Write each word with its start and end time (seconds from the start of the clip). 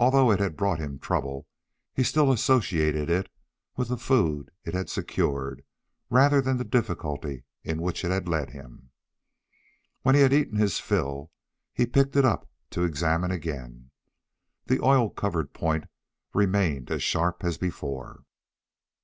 Although 0.00 0.32
it 0.32 0.40
had 0.40 0.56
brought 0.56 0.80
him 0.80 0.98
trouble, 0.98 1.46
he 1.94 2.02
still 2.02 2.32
associated 2.32 3.08
it 3.08 3.30
with 3.76 3.90
the 3.90 3.96
food 3.96 4.50
it 4.64 4.74
had 4.74 4.90
secured 4.90 5.62
rather 6.10 6.40
than 6.40 6.56
the 6.56 6.64
difficulty 6.64 7.44
into 7.62 7.80
which 7.80 8.04
it 8.04 8.10
had 8.10 8.26
led 8.26 8.50
him. 8.50 8.90
When 10.02 10.16
he 10.16 10.20
had 10.22 10.32
eaten 10.32 10.58
his 10.58 10.80
fill, 10.80 11.30
he 11.72 11.86
picked 11.86 12.16
it 12.16 12.24
up 12.24 12.50
to 12.70 12.82
examine 12.82 13.30
again. 13.30 13.92
The 14.66 14.82
oil 14.84 15.10
covered 15.10 15.52
point 15.54 15.84
remained 16.34 16.90
as 16.90 17.04
sharp 17.04 17.44
as 17.44 17.56
before. 17.56 18.24